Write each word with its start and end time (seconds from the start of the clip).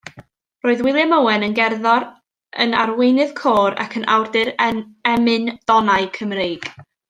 Roedd 0.67 0.79
William 0.85 1.11
Owen 1.17 1.45
yn 1.47 1.53
gerddor, 1.59 2.07
yn 2.65 2.73
arweinydd 2.85 3.35
côr 3.43 3.77
ac 3.85 4.01
yn 4.01 4.09
awdur 4.17 4.51
emyn-donau 4.71 6.13
Cymreig. 6.19 6.71